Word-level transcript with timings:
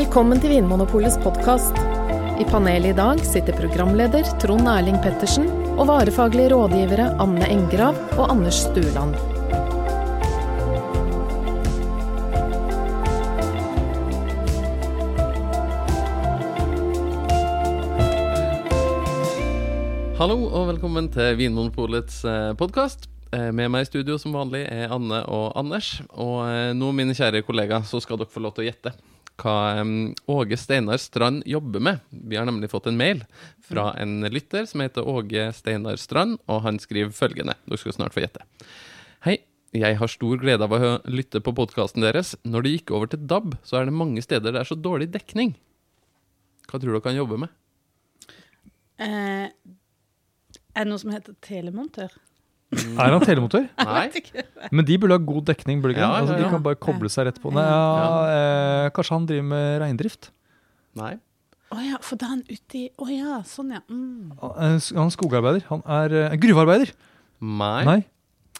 Velkommen 0.00 0.38
til 0.40 0.54
Vinmonopolets 0.54 1.18
podkast. 1.20 1.76
I 2.40 2.44
panelet 2.48 2.94
i 2.94 2.96
dag 2.96 3.18
sitter 3.20 3.52
programleder 3.52 4.24
Trond 4.40 4.64
Erling 4.72 4.96
Pettersen 5.04 5.44
og 5.74 5.90
varefaglige 5.90 6.54
rådgivere 6.54 7.10
Anne 7.20 7.44
Engrav 7.52 7.98
og 8.14 8.30
Anders 8.32 8.62
Stueland. 8.64 9.12
Hallo 20.16 20.40
og 20.48 20.70
velkommen 20.72 21.12
til 21.12 21.36
Vinmonopolets 21.44 22.22
podkast. 22.56 23.10
Med 23.36 23.68
meg 23.68 23.84
i 23.84 23.92
studio 23.92 24.16
som 24.16 24.32
vanlig 24.32 24.64
er 24.64 24.96
Anne 24.96 25.20
og 25.28 25.52
Anders. 25.60 25.98
Og 26.16 26.40
eh, 26.48 26.72
nå, 26.74 26.88
mine 26.96 27.14
kjære 27.14 27.44
kollegaer, 27.46 27.84
så 27.86 28.00
skal 28.02 28.18
dere 28.18 28.32
få 28.32 28.40
lov 28.42 28.56
til 28.56 28.64
å 28.64 28.70
gjette 28.72 28.96
hva 29.40 29.82
Åge 30.30 30.58
Steinar 30.60 31.00
Strand 31.00 31.42
jobber 31.48 31.80
med. 31.80 32.00
Vi 32.10 32.36
har 32.36 32.46
nemlig 32.48 32.70
fått 32.70 32.86
en 32.90 32.98
mail 33.00 33.24
fra 33.64 33.90
en 34.00 34.20
lytter 34.28 34.66
som 34.68 34.82
heter 34.84 35.08
Åge 35.08 35.50
Steinar 35.56 35.96
Strand, 36.00 36.38
og 36.46 36.62
han 36.66 36.80
skriver 36.82 37.14
følgende. 37.16 37.56
Dere 37.66 37.80
skal 37.80 37.96
snart 37.96 38.16
få 38.16 38.24
gjette. 38.24 38.44
Hei. 39.26 39.40
Jeg 39.70 40.00
har 40.00 40.10
stor 40.10 40.40
glede 40.42 40.66
av 40.66 40.72
å 40.74 40.86
lytte 41.06 41.38
på 41.46 41.52
podkasten 41.54 42.02
deres. 42.02 42.32
Når 42.42 42.64
det 42.64 42.70
gikk 42.72 42.90
over 42.96 43.10
til 43.12 43.20
DAB, 43.30 43.52
så 43.62 43.78
er 43.78 43.84
det 43.86 43.94
mange 43.94 44.22
steder 44.24 44.50
det 44.50 44.64
er 44.64 44.66
så 44.66 44.74
dårlig 44.74 45.06
dekning. 45.14 45.52
Hva 46.66 46.80
tror 46.82 46.96
dere 46.96 47.06
han 47.06 47.20
jobber 47.20 47.38
med? 47.44 47.52
Eh, 48.98 49.46
er 49.46 50.82
det 50.82 50.90
noe 50.90 50.98
som 50.98 51.14
heter 51.14 51.38
telemontør? 51.46 52.18
Er 52.70 53.10
han 53.16 53.22
telemotor? 53.26 53.64
Nei? 53.88 54.04
Men 54.70 54.86
de 54.86 54.98
burde 55.02 55.16
ha 55.16 55.22
god 55.26 55.48
dekning, 55.50 55.80
burde 55.82 55.96
de 55.96 55.98
ikke? 55.98 56.06
Ja, 56.06 56.12
ja, 56.12 56.20
altså, 56.22 56.36
ja, 56.36 56.38
ja. 56.38 56.44
De 56.46 56.54
kan 56.54 56.62
bare 56.62 56.78
koble 56.78 57.10
seg 57.10 57.26
rett 57.26 57.40
på. 57.42 57.50
Nei, 57.56 57.64
ja, 57.66 58.12
eh, 58.30 58.90
kanskje 58.94 59.16
han 59.16 59.26
driver 59.26 59.48
med 59.50 59.80
reindrift? 59.82 60.30
Nei? 61.00 61.16
Å 61.70 61.78
ja, 61.86 61.98
for 62.02 62.18
da 62.18 62.26
er 62.28 62.34
han 62.34 62.44
ute 62.50 62.78
i 62.78 62.84
Å 62.98 63.06
ja, 63.10 63.40
sånn 63.46 63.68
ja. 63.74 63.80
Mm. 63.90 64.30
Han 64.42 64.54
er- 64.66 64.78
er 65.02 65.10
skogarbeider. 65.14 65.66
Han 65.70 65.82
er 65.86 66.14
eh, 66.24 66.36
gruvearbeider. 66.42 66.94
Nei. 67.40 67.82
Nei. 67.86 67.98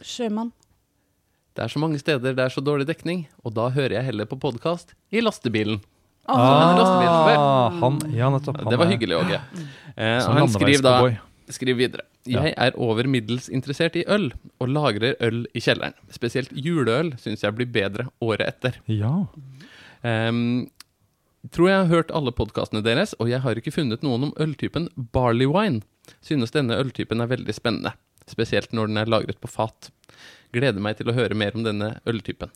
Sjømann. 0.03 0.53
Det 1.55 1.65
er 1.67 1.73
så 1.73 1.81
mange 1.83 1.99
steder 1.99 2.35
det 2.39 2.45
er 2.45 2.53
så 2.55 2.63
dårlig 2.63 2.87
dekning, 2.89 3.25
og 3.45 3.55
da 3.55 3.69
hører 3.75 3.99
jeg 3.99 4.07
heller 4.11 4.27
på 4.31 4.39
podkast 4.43 4.95
i 5.13 5.23
lastebilen. 5.23 5.81
Å, 6.31 6.35
en 6.39 6.79
lastebilsjåfør. 6.79 7.41
Ah, 7.41 7.79
han, 7.81 7.99
ja, 8.15 8.29
nettopp. 8.31 8.61
Han 8.63 8.71
Det 8.71 8.79
var 8.79 8.91
hyggelig, 8.91 9.17
Åge. 9.19 9.41
Eh, 9.97 10.21
sånn 10.23 10.39
han 10.39 10.51
skriver 10.55 10.83
da 10.87 10.95
skriver 11.51 11.79
videre. 11.83 12.07
Jeg 12.29 12.53
er 12.53 12.77
over 12.77 13.07
middels 13.09 13.49
interessert 13.49 13.97
i 13.97 14.05
øl, 14.09 14.29
og 14.61 14.69
lagrer 14.69 15.17
øl 15.25 15.47
i 15.57 15.63
kjelleren. 15.65 15.97
Spesielt 16.13 16.53
juleøl 16.53 17.15
syns 17.21 17.45
jeg 17.45 17.57
blir 17.57 17.71
bedre 17.73 18.11
året 18.21 18.45
etter. 18.45 18.77
Ja. 18.93 19.25
Um, 20.05 20.69
tror 21.49 21.71
jeg 21.71 21.79
har 21.79 21.93
hørt 21.95 22.13
alle 22.13 22.35
podkastene 22.37 22.85
deres, 22.85 23.15
og 23.19 23.31
jeg 23.33 23.41
har 23.41 23.57
ikke 23.57 23.73
funnet 23.73 24.05
noen 24.05 24.29
om 24.29 24.35
øltypen 24.41 24.91
barley 25.15 25.49
wine. 25.49 25.81
Synes 26.21 26.53
denne 26.53 26.77
øltypen 26.77 27.25
er 27.25 27.31
veldig 27.31 27.57
spennende, 27.57 27.95
spesielt 28.29 28.75
når 28.77 28.91
den 28.91 29.01
er 29.01 29.13
lagret 29.13 29.41
på 29.41 29.49
fat. 29.49 29.89
Gleder 30.53 30.83
meg 30.83 30.99
til 30.99 31.09
å 31.09 31.17
høre 31.17 31.39
mer 31.39 31.57
om 31.57 31.65
denne 31.65 31.95
øltypen. 32.11 32.53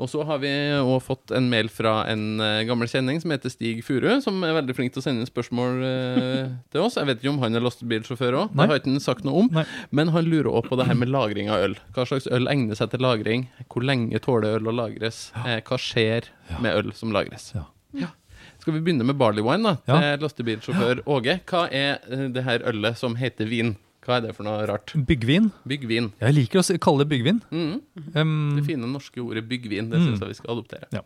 Og 0.00 0.08
så 0.10 0.24
har 0.26 0.40
vi 0.42 0.50
også 0.74 0.98
fått 1.06 1.32
en 1.38 1.46
mail 1.50 1.68
fra 1.70 2.00
en 2.10 2.40
eh, 2.42 2.62
gammel 2.66 2.88
kjenning 2.90 3.20
som 3.22 3.30
heter 3.30 3.52
Stig 3.52 3.84
Furu, 3.86 4.08
som 4.24 4.40
er 4.46 4.56
veldig 4.56 4.74
flink 4.74 4.94
til 4.94 5.02
å 5.02 5.04
sende 5.04 5.22
inn 5.22 5.30
spørsmål 5.30 5.84
eh, 5.86 6.48
til 6.74 6.82
oss. 6.82 6.96
Jeg 6.98 7.06
vet 7.10 7.22
ikke 7.22 7.30
om 7.30 7.38
han 7.44 7.54
er 7.54 7.62
lastebilsjåfør 7.62 8.38
òg, 8.40 8.56
det 8.56 8.66
har 8.72 8.80
ikke 8.80 8.90
han 8.90 9.04
sagt 9.04 9.26
noe 9.26 9.44
om. 9.44 9.52
Nei. 9.54 9.66
Men 9.94 10.10
han 10.14 10.26
lurer 10.26 10.50
også 10.50 10.72
på 10.72 10.80
det 10.80 10.88
her 10.90 10.98
med 10.98 11.12
lagring 11.14 11.52
av 11.54 11.62
øl. 11.68 11.78
Hva 11.94 12.08
slags 12.10 12.26
øl 12.26 12.50
egner 12.50 12.78
seg 12.78 12.90
til 12.94 13.04
lagring? 13.06 13.46
Hvor 13.70 13.86
lenge 13.86 14.18
tåler 14.24 14.58
øl 14.58 14.72
å 14.72 14.76
lagres? 14.82 15.28
Eh, 15.44 15.60
hva 15.62 15.78
skjer 15.78 16.30
med 16.58 16.74
øl 16.74 16.90
som 16.98 17.14
lagres? 17.14 17.52
Ja. 17.54 17.68
Ja. 17.94 18.10
Skal 18.58 18.74
vi 18.74 18.82
begynne 18.82 19.06
med 19.06 19.18
barley 19.20 19.44
wine, 19.44 19.76
da? 19.76 19.78
Ja. 19.86 20.16
Lastebilsjåfør 20.22 21.04
Åge. 21.10 21.38
Hva 21.46 21.66
er 21.70 22.02
det 22.34 22.42
her 22.46 22.64
ølet 22.66 22.98
som 22.98 23.14
heter 23.20 23.46
vin? 23.50 23.76
Hva 24.04 24.18
er 24.18 24.26
det 24.26 24.34
for 24.36 24.44
noe 24.44 24.66
rart? 24.68 24.92
Byggvin. 25.08 25.50
Byggvin. 25.66 26.10
Jeg 26.20 26.34
liker 26.36 26.60
å 26.60 26.78
kalle 26.78 27.04
det 27.04 27.08
byggvin. 27.14 27.38
Mm. 27.50 27.76
Um, 28.14 28.56
Det 28.58 28.64
fine 28.66 28.86
norske 28.90 29.20
ordet 29.24 29.46
byggvin, 29.48 29.88
det 29.90 29.98
Mm. 30.00 30.06
syns 30.10 30.20
jeg 30.20 30.28
vi 30.28 30.34
skal 30.34 30.54
adoptere. 30.58 30.86
Ja. 30.92 31.00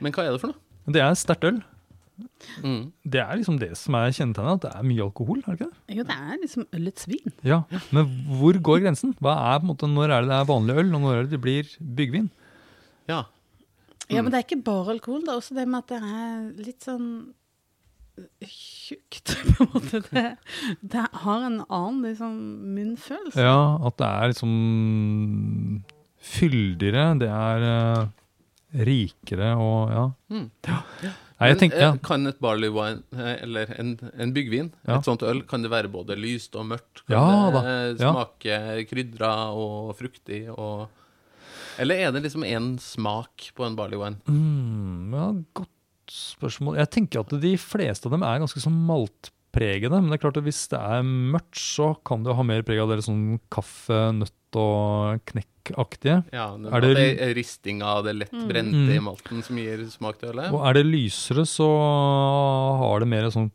Men 0.00 0.12
hva 0.12 0.24
er 0.26 0.32
det 0.32 0.40
for 0.40 0.48
noe? 0.54 0.56
det 0.88 1.02
er 1.04 1.12
sterkt 1.12 1.44
øl. 1.44 1.62
Mm. 2.64 2.92
Det 3.06 3.20
er 3.20 3.36
liksom 3.36 3.58
det 3.60 3.76
som 3.76 3.94
er 3.94 4.10
kjennetegnet, 4.10 4.54
at 4.58 4.60
det 4.64 4.72
er 4.74 4.82
mye 4.88 5.04
alkohol. 5.04 5.38
er 5.46 5.54
det 5.54 5.60
ikke 5.60 5.70
det? 5.70 5.96
Jo, 5.96 6.02
det 6.08 6.16
er 6.16 6.38
liksom 6.42 6.66
ølets 6.72 7.06
vin. 7.06 7.32
Ja, 7.44 7.62
Men 7.92 8.06
hvor 8.40 8.52
går 8.58 8.80
grensen? 8.82 9.14
Hva 9.20 9.36
er, 9.54 9.58
på 9.60 9.68
en 9.68 9.70
måte, 9.76 9.86
når 9.92 10.10
er 10.10 10.20
det 10.22 10.28
det 10.32 10.38
er 10.40 10.48
vanlig 10.48 10.78
øl, 10.80 10.94
og 10.94 11.00
når 11.04 11.14
er 11.14 11.22
det 11.22 11.30
det 11.36 11.40
blir 11.40 11.64
byggvin? 11.78 12.30
Ja. 13.08 13.24
Ja, 14.08 14.22
men 14.22 14.32
det 14.32 14.38
er 14.40 14.46
ikke 14.48 14.64
bare 14.64 14.94
alkohol. 14.96 15.20
Det 15.20 15.28
er 15.28 15.36
også 15.38 15.54
det 15.54 15.68
med 15.68 15.78
at 15.84 15.88
det 15.88 16.00
er 16.02 16.64
litt 16.64 16.80
sånn 16.80 17.34
tjukt, 18.44 19.34
på 19.56 19.64
en 19.64 19.70
måte. 19.74 20.02
Det, 20.10 20.26
det 20.80 21.06
har 21.24 21.46
en 21.46 21.60
annen 21.68 22.02
liksom, 22.06 22.34
munnfølelse. 22.76 23.44
Ja, 23.44 23.60
at 23.88 23.98
det 24.00 24.08
er 24.10 24.32
liksom 24.34 24.52
fyldigere, 26.28 27.06
det 27.20 27.30
er 27.30 27.64
uh, 27.64 28.82
rikere 28.84 29.54
og 29.56 29.94
ja. 29.94 30.04
Mm. 30.34 30.46
Nei, 31.38 31.48
jeg 31.52 31.58
tenker, 31.60 31.78
ja. 31.78 31.90
Men, 31.94 32.00
eh, 32.00 32.06
Kan 32.08 32.26
et 32.26 32.40
barley 32.42 32.70
wine, 32.74 33.04
eh, 33.14 33.36
eller 33.46 33.70
en, 33.78 33.92
en 34.18 34.32
byggvin, 34.34 34.72
Ja. 34.88 34.96
et 34.98 35.06
sånt 35.06 35.22
øl, 35.22 35.44
kan 35.46 35.62
det 35.62 35.70
være 35.70 35.90
både 35.92 36.16
lyst 36.18 36.56
og 36.58 36.66
mørkt? 36.72 37.04
Kan 37.06 37.14
Ja 37.14 37.50
det 37.54 37.54
da, 37.54 37.74
ja. 38.02 38.10
smake 38.12 38.86
krydra 38.90 39.32
og 39.54 39.94
fruktig 39.98 40.48
og 40.50 40.88
Eller 41.78 41.94
er 41.94 42.10
det 42.12 42.24
liksom 42.24 42.42
én 42.42 42.72
smak 42.82 43.52
på 43.54 43.64
en 43.64 43.76
barley 43.78 43.96
wine? 44.00 44.18
Mm, 44.26 45.14
ja, 45.14 45.26
godt 45.54 45.70
spørsmål. 46.10 46.76
Jeg 46.80 46.90
tenker 46.90 47.20
at 47.20 47.40
de 47.40 47.56
fleste 47.56 48.06
av 48.06 48.12
dem 48.12 48.22
er 48.22 48.38
ganske 48.42 48.60
sånn 48.62 48.78
maltpregede. 48.88 50.00
Men 50.00 50.10
det 50.10 50.18
er 50.18 50.24
klart 50.30 50.36
at 50.40 50.44
hvis 50.48 50.68
det 50.72 50.78
er 50.80 51.02
mørkt, 51.02 51.58
så 51.58 51.92
kan 52.04 52.22
det 52.22 52.30
jo 52.32 52.38
ha 52.40 52.42
mer 52.42 52.62
preg 52.62 52.80
av 52.82 52.88
det 52.92 53.02
sånn 53.04 53.38
kaffe, 53.50 54.00
nøtt 54.16 54.32
og 54.56 55.20
knekkaktige. 55.28 56.22
Ja, 56.32 56.56
det, 56.56 56.72
Er 56.72 56.80
det- 56.80 56.94
det 57.18 57.36
risting 57.36 57.82
av 57.82 58.04
det 58.04 58.14
lett 58.16 58.30
brente 58.48 58.88
i 58.94 58.98
Mm. 58.98 59.04
malten 59.04 59.42
som 59.44 59.56
gir 59.56 59.84
smak 59.90 60.18
til 60.18 60.30
ølet? 60.30 60.52
Og 60.52 60.64
er 60.66 60.72
det 60.72 60.86
lysere, 60.86 61.44
så 61.44 61.68
har 62.78 63.00
det 63.00 63.08
mer 63.08 63.24
sånn 63.30 63.50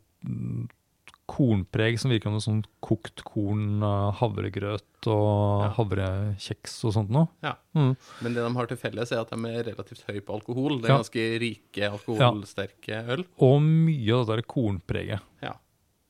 kornpreg 1.34 1.98
som 2.00 2.12
virker 2.14 2.30
som 2.30 2.36
noe 2.36 2.44
sånn 2.44 2.60
kokt 2.84 3.24
korn, 3.26 3.82
eh, 3.82 4.12
havregrøt 4.20 5.08
og 5.10 5.64
Ja. 5.64 5.70
havrekjeks 5.76 6.76
og 6.86 6.92
sånt 6.94 7.10
noe. 7.10 7.28
Ja. 7.42 7.54
Mm. 7.74 7.96
Men 8.22 8.34
det 8.34 8.44
de 8.46 8.54
har 8.54 8.66
til 8.70 8.76
felles, 8.80 9.12
er 9.12 9.20
at 9.24 9.30
de 9.34 9.36
er 9.50 9.64
relativt 9.72 10.04
høye 10.08 10.20
på 10.24 10.34
alkohol. 10.38 10.80
Det 10.80 10.88
er 10.90 10.94
Ja. 10.94 10.98
ganske 11.02 11.26
rike, 11.42 11.90
alkoholsterke 11.90 13.02
øl. 13.08 13.24
Og 13.40 13.60
mye 13.62 14.12
av 14.20 14.26
det 14.26 14.36
der 14.36 14.42
kornpreget. 14.54 15.20
Ja. 15.42 15.54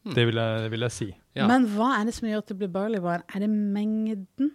Det 0.04 0.26
vil 0.28 0.34
jeg, 0.36 0.58
det 0.62 0.70
vil 0.70 0.80
jeg 0.80 0.92
si. 0.92 1.14
Ja. 1.34 1.46
Men 1.48 1.66
hva 1.66 2.00
er 2.00 2.04
det 2.04 2.14
som 2.14 2.28
gjør 2.28 2.38
at 2.38 2.46
det 2.52 2.58
blir 2.58 2.68
barley 2.70 3.00
wine? 3.00 3.22
Er 3.34 3.40
det 3.40 3.48
mengden? 3.50 4.50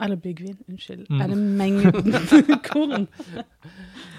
Eller 0.00 0.16
byggvin, 0.16 0.58
unnskyld. 0.70 1.08
Mm. 1.08 1.20
Er 1.22 1.28
det 1.32 1.38
mengden 1.58 2.62
korn 2.70 3.08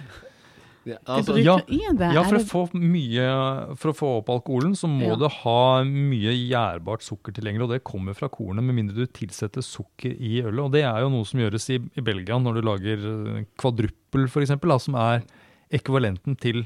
Ja, 0.87 0.95
altså, 1.05 1.35
ja. 1.43 1.57
det? 1.67 2.13
Ja, 2.15 2.23
for 2.23 2.37
å 2.39 2.45
få 2.47 2.61
mye 2.79 3.75
For 3.77 3.91
å 3.91 3.95
få 3.97 4.09
opp 4.21 4.29
alkoholen, 4.31 4.71
så 4.79 4.87
må 4.87 5.09
Ja. 5.11 5.15
du 5.19 5.27
ha 5.27 5.83
mye 5.83 6.31
gjærbart 6.31 7.03
sukker 7.03 7.33
tilgjengelig, 7.35 7.63
og 7.63 7.69
det 7.75 7.83
kommer 7.83 8.15
fra 8.15 8.29
kornet, 8.29 8.63
med 8.63 8.75
mindre 8.75 8.95
du 8.95 9.05
tilsetter 9.05 9.61
sukker 9.61 10.15
i 10.15 10.41
ølet. 10.41 10.59
Og 10.65 10.71
det 10.71 10.83
er 10.83 11.01
jo 11.01 11.09
noe 11.09 11.25
som 11.25 11.39
gjøres 11.39 11.69
i, 11.69 11.79
i 11.99 12.01
Belgia 12.01 12.39
når 12.39 12.53
du 12.55 12.61
lager 12.61 12.97
eh, 13.39 13.45
kvadruppel, 13.59 14.27
eksempel, 14.47 14.79
som 14.79 14.95
er 14.95 15.23
ekvivalenten 15.71 16.37
til 16.39 16.65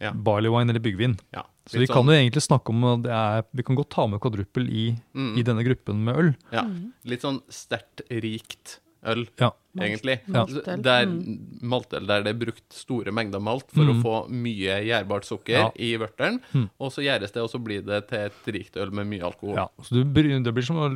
Ja. 0.00 0.12
barley 0.12 0.48
wine 0.48 0.70
eller 0.70 0.80
byggvin. 0.80 1.18
ja, 1.34 1.42
Så 1.66 1.78
vi 1.78 1.86
kan 1.86 1.96
sånn- 2.02 2.06
jo 2.06 2.12
egentlig 2.16 2.42
snakke 2.48 2.70
om 2.70 3.04
er 3.06 3.44
Vi 3.54 3.62
kan 3.62 3.76
godt 3.76 3.90
ta 3.90 4.06
med 4.06 4.18
kvadruppel 4.20 4.66
i, 4.70 4.96
Mm. 5.14 5.36
i 5.38 5.42
denne 5.42 5.62
gruppen 5.62 6.02
med 6.02 6.16
øl. 6.16 6.34
Ja, 6.50 6.62
litt 7.04 7.20
sånn 7.20 7.42
sterkt 7.50 8.00
rikt 8.10 8.78
øl, 9.06 9.26
Ja. 9.40 9.50
egentlig. 9.78 10.18
Ja. 10.28 10.44
Der, 10.76 11.06
Mm. 11.06 11.60
maltøl 11.62 12.06
der 12.06 12.22
det 12.22 12.34
er 12.34 12.38
brukt 12.44 12.72
store 12.74 13.12
mengder 13.12 13.40
malt 13.40 13.70
for 13.70 13.84
Mm. 13.84 13.92
å 13.94 14.02
få 14.02 14.28
mye 14.28 14.82
gjærbart 14.84 15.24
sukker 15.24 15.52
Ja. 15.52 15.70
i 15.76 15.96
vørteren, 15.96 16.40
Mm. 16.52 16.68
og 16.80 16.90
så 16.92 17.02
gjæres 17.02 17.32
det, 17.32 17.42
og 17.42 17.48
så 17.50 17.62
blir 17.62 17.80
det 17.84 18.08
til 18.08 18.18
et 18.18 18.32
rikt 18.46 18.76
øl 18.76 18.90
med 18.90 19.06
mye 19.06 19.22
alkohol. 19.22 19.54
Ja, 19.56 19.68
så 19.80 19.90
du, 19.94 20.04
bry- 20.04 20.42
det 20.42 20.52
blir 20.54 20.62
som 20.64 20.76
å 20.76 20.90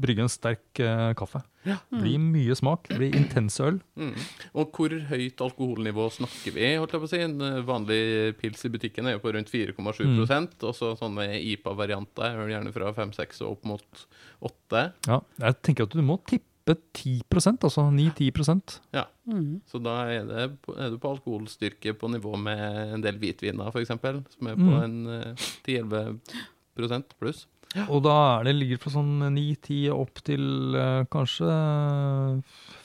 brygge 0.00 0.20
en 0.22 0.28
sterk 0.28 0.80
uh, 0.80 1.12
kaffe. 1.14 1.42
Ja. 1.66 1.78
Det 1.90 2.00
blir 2.02 2.18
mye 2.18 2.54
smak, 2.56 2.88
blir 2.88 3.14
intense 3.14 3.60
øl. 3.60 3.80
Mm. 3.96 4.14
Og 4.54 4.72
hvor 4.72 4.88
høyt 5.08 5.36
alkoholnivå 5.40 6.10
snakker 6.12 6.52
vi? 6.52 6.76
holdt 6.76 6.92
jeg 6.92 7.00
på 7.00 7.04
å 7.04 7.08
si? 7.08 7.18
En 7.20 7.40
eh, 7.40 7.62
vanlig 7.62 8.36
pils 8.38 8.64
i 8.64 8.68
butikken 8.68 9.06
er 9.06 9.12
jo 9.12 9.18
på 9.20 9.32
rundt 9.32 9.48
4,7 9.50 10.04
Mm. 10.04 10.48
og 10.62 10.74
så 10.74 10.96
sånne 10.98 11.40
IPA-varianter 11.42 12.24
er 12.24 12.48
gjerne 12.48 12.72
fra 12.72 12.92
5-6 12.92 13.40
og 13.42 13.52
opp 13.52 13.64
mot 13.64 14.06
8. 14.42 14.92
Ja, 15.06 15.20
jeg 15.40 15.62
tenker 15.62 15.82
at 15.84 15.90
du 15.90 16.02
må 16.02 16.18
tippe 16.24 16.44
10% 16.64 17.64
altså 17.66 17.82
9-10% 17.92 18.78
Ja. 18.96 19.04
Mm. 19.28 19.60
Så 19.68 19.80
da 19.84 19.98
er, 20.08 20.24
det, 20.24 20.44
er 20.78 20.90
du 20.90 20.98
på 20.98 21.10
alkoholstyrke 21.12 21.92
på 21.98 22.08
nivå 22.08 22.36
med 22.40 22.94
en 22.94 23.02
del 23.04 23.18
hvitviner, 23.20 23.68
f.eks., 23.68 23.88
som 23.88 24.48
er 24.48 24.56
på 24.56 24.70
Mm. 24.70 24.82
en 24.84 25.06
eh, 25.06 25.34
10-11 25.66 27.02
pluss. 27.20 27.46
Og 27.88 28.02
da 28.04 28.38
er 28.40 28.44
det 28.44 28.54
ligger 28.56 28.78
fra 28.78 28.90
sånn 28.94 29.18
9-10 29.34 29.90
opp 29.92 30.20
til 30.24 30.74
eh, 30.78 31.04
kanskje 31.10 31.50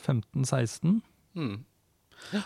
15-16. 0.07 1.01
Mm. 1.37 1.57
Ja. 2.33 2.41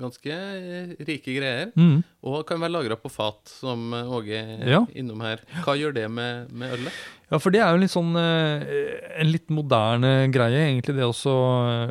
Ganske 0.00 0.32
eh, 0.34 0.92
rike 1.06 1.34
greier. 1.36 1.70
Mm. 1.76 2.02
Og 2.26 2.42
kan 2.48 2.60
være 2.62 2.74
lagra 2.74 2.96
på 3.00 3.10
fat, 3.12 3.40
som 3.60 3.92
eh, 3.96 4.10
Åge 4.16 4.40
er 4.40 4.68
Ja. 4.68 4.80
innom 4.96 5.20
her. 5.24 5.40
Hva 5.64 5.76
gjør 5.78 5.94
det 5.96 6.06
med, 6.10 6.50
med 6.52 6.72
ølet? 6.78 6.92
Ja, 7.30 7.38
for 7.38 7.50
det 7.54 7.60
er 7.62 7.70
jo 7.76 7.82
litt 7.84 7.92
sånn 7.94 8.10
eh, 8.18 8.64
en 9.20 9.30
litt 9.30 9.48
moderne 9.54 10.14
greie, 10.34 10.64
egentlig 10.70 10.96
det 10.98 11.06
også. 11.06 11.34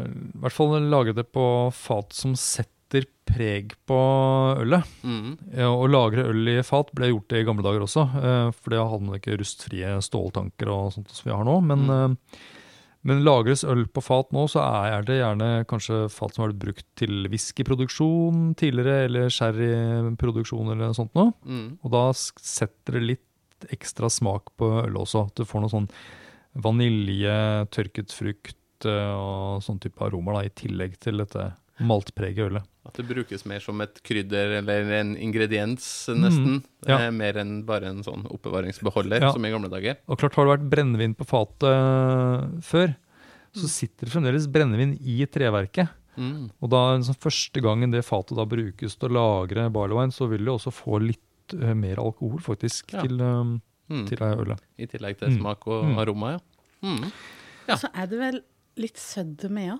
I 0.04 0.42
hvert 0.44 0.56
fall 0.58 0.76
lage 0.92 1.16
det 1.16 1.28
på 1.32 1.46
fat 1.74 2.12
som 2.18 2.36
setter 2.36 3.06
preg 3.30 3.76
på 3.88 3.98
ølet. 4.60 4.84
Mm. 5.06 5.36
Ja, 5.54 5.70
Å 5.70 5.86
lagre 5.88 6.26
øl 6.32 6.48
i 6.50 6.62
fat 6.66 6.90
ble 6.98 7.12
gjort 7.12 7.28
det 7.30 7.44
i 7.44 7.46
gamle 7.48 7.62
dager 7.64 7.86
også, 7.86 8.08
for 8.58 8.74
det 8.74 8.80
hadde 8.82 9.06
man 9.06 9.20
ikke 9.20 9.38
rustfrie 9.38 9.92
ståltanker 10.02 10.72
og 10.74 10.90
sånt 10.96 11.14
som 11.14 11.30
vi 11.30 11.36
har 11.38 11.46
nå. 11.46 11.60
Men, 11.62 11.86
Mm. 11.90 12.18
Men 13.10 13.24
lagres 13.26 13.64
øl 13.68 13.86
på 13.90 14.04
fat 14.06 14.30
nå, 14.36 14.46
så 14.52 14.62
er 14.62 15.06
det 15.08 15.20
gjerne 15.20 15.50
kanskje 15.70 16.04
fat 16.14 16.36
som 16.36 16.46
har 16.46 16.54
blitt 16.54 16.62
brukt 16.64 16.88
til 17.00 17.26
whiskyproduksjon 17.32 18.54
tidligere, 18.60 19.08
eller 19.08 19.34
sherryproduksjon 19.34 20.70
eller 20.70 20.92
noe 20.92 20.98
sånt 20.98 21.18
noe. 21.18 21.34
Mm. 21.44 21.68
Og 21.82 21.94
da 21.96 22.04
setter 22.14 23.00
det 23.00 23.06
litt 23.08 23.70
ekstra 23.74 24.12
smak 24.14 24.54
på 24.60 24.70
øl 24.84 25.02
også. 25.02 25.26
At 25.28 25.42
du 25.42 25.48
får 25.48 25.66
noe 25.66 25.74
sånn 25.74 25.90
vanilje, 26.64 27.40
tørket 27.74 28.14
frukt 28.16 28.88
eh, 28.88 29.16
og 29.16 29.66
sånn 29.66 29.82
type 29.84 30.06
aromaer 30.06 30.48
i 30.48 30.54
tillegg 30.62 30.98
til 31.04 31.22
dette 31.24 31.52
maltpreget 31.80 32.46
ølet. 32.52 32.64
At 32.86 32.94
det 32.98 33.06
brukes 33.08 33.46
mer 33.46 33.60
som 33.62 33.80
et 33.81 34.00
krydder 34.04 34.58
eller 34.60 34.92
en 35.00 35.16
ingrediens, 35.18 36.08
nesten. 36.10 36.60
Mm. 36.60 36.64
ja. 36.88 36.98
Eh, 37.08 37.12
mer 37.12 37.38
enn 37.38 37.64
bare 37.68 37.86
en 37.92 38.02
sånn 38.04 38.26
oppbevaringsbeholder, 38.30 39.22
Ja. 39.22 39.31
som 39.31 39.46
i 39.46 39.52
gamle 39.52 39.70
dager. 39.70 39.98
Og 40.08 40.18
klart 40.18 40.36
har 40.36 40.46
det 40.46 40.56
vært 40.60 40.70
brennevin 40.70 41.16
på 41.16 41.28
fatet 41.28 41.70
eh, 41.70 42.60
før, 42.62 42.96
så 43.54 43.68
sitter 43.70 44.06
det 44.08 44.14
fremdeles 44.14 44.48
brennevin 44.48 44.98
i 45.02 45.26
treverket. 45.26 45.90
Mm. 46.18 46.50
Og 46.62 46.70
da 46.70 46.98
liksom, 46.98 47.16
første 47.16 47.62
gangen 47.64 47.92
det 47.92 48.04
fatet 48.06 48.36
da 48.38 48.46
brukes 48.46 48.96
til 49.00 49.10
å 49.10 49.14
lagre 49.14 49.70
barley 49.72 50.10
så 50.12 50.28
vil 50.30 50.44
det 50.46 50.52
også 50.54 50.72
få 50.74 51.00
litt 51.02 51.54
uh, 51.54 51.74
mer 51.74 51.98
alkohol 51.98 52.40
faktisk 52.40 52.94
Ja. 52.94 53.02
til, 53.02 53.22
um, 53.22 53.62
Mm. 53.90 54.06
til 54.08 54.18
ølet. 54.20 54.60
I 54.78 54.86
tillegg 54.86 55.18
til 55.18 55.30
Mm. 55.30 55.40
smak 55.40 55.66
og 55.68 55.86
Mm. 55.86 55.98
aroma, 55.98 56.32
ja. 56.34 56.40
Mm. 56.84 57.12
Ja. 57.68 57.74
Og 57.74 57.80
så 57.80 57.90
er 57.96 58.06
det 58.08 58.20
vel 58.20 58.42
litt 58.78 58.98
sødme, 58.98 59.66
ja. 59.66 59.78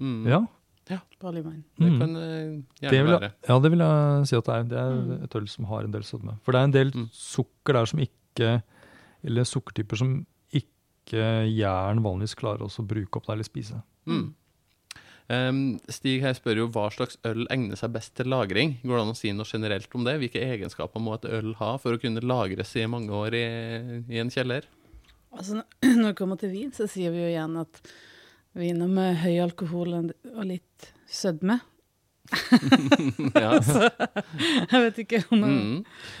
Mm. 0.00 0.48
Ja, 0.88 0.98
Barleyvin. 1.20 1.64
Det 1.78 1.90
Mm. 1.92 1.98
kan 2.00 2.16
uh, 2.16 2.62
gjerne 2.80 2.90
det 2.90 3.04
vil, 3.04 3.12
være. 3.20 3.32
ja, 3.48 3.58
det 3.60 3.70
vil 3.74 3.78
jeg 3.84 4.26
si 4.30 4.36
at 4.36 4.44
det 4.48 4.54
er. 4.54 4.62
Det 4.64 4.78
er 4.78 4.92
Mm. 4.98 5.22
et 5.24 5.34
øl 5.36 5.48
som 5.48 5.64
har 5.68 5.84
en 5.84 5.90
del 5.92 6.02
sødme. 6.02 6.38
For 6.44 6.52
det 6.52 6.60
er 6.60 6.64
en 6.64 6.72
del 6.72 6.90
Mm. 6.94 7.08
sukker 7.12 7.72
der 7.74 7.86
som 7.86 7.98
ikke 8.00 8.62
Eller 9.24 9.42
sukkertyper 9.42 9.96
som 9.98 10.26
ikke 10.54 11.48
jern 11.50 11.98
vanligvis 12.04 12.36
klarer 12.38 12.62
også 12.62 12.84
å 12.84 12.86
bruke 12.86 13.16
opp 13.16 13.26
der 13.26 13.32
eller 13.34 13.44
spise. 13.44 13.82
Mm. 14.06 14.32
Um, 15.30 15.58
Stig 15.92 16.22
her 16.22 16.32
spør 16.32 16.56
jo 16.62 16.68
hva 16.72 16.86
slags 16.94 17.18
øl 17.28 17.44
egner 17.52 17.76
seg 17.76 17.92
best 17.92 18.14
til 18.16 18.30
lagring. 18.32 18.76
Går 18.80 18.94
det 18.96 19.02
an 19.02 19.12
å 19.12 19.16
si 19.18 19.32
noe 19.36 19.44
generelt 19.44 19.92
om 19.94 20.04
det? 20.06 20.14
Hvilke 20.22 20.40
egenskaper 20.40 21.02
må 21.04 21.14
et 21.18 21.26
øl 21.28 21.52
ha 21.58 21.74
for 21.76 21.92
å 21.92 22.00
kunne 22.00 22.22
lagres 22.24 22.72
i 22.80 22.86
mange 22.86 23.10
år 23.10 23.34
i, 23.36 23.42
i 24.08 24.18
en 24.22 24.30
kjeller? 24.30 24.62
Altså, 25.36 25.60
når 25.82 26.12
det 26.14 26.16
kommer 26.16 26.38
til 26.40 26.50
vin, 26.54 26.70
så 26.72 26.88
sier 26.88 27.10
vi 27.12 27.18
jo 27.26 27.28
igjen 27.34 27.58
at 27.60 27.82
viner 28.58 28.88
med 28.90 29.16
høy 29.22 29.38
alkohol 29.44 29.94
og 29.98 30.44
litt 30.46 30.92
sødme 31.08 31.60
ja. 33.32 33.54
Jeg 34.68 34.80
vet 34.82 34.98
ikke 35.00 35.20
om 35.32 35.40
mm. 35.48 35.76